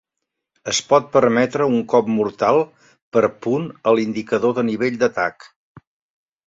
[0.71, 2.63] Es pot permetre un cop mortal
[3.17, 5.51] per punt a l'indicador de nivell d'atac.